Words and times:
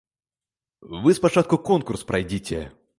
Вы 1.05 1.15
спачатку 1.19 1.63
конкурс 1.71 2.09
прайдзіце. 2.13 2.69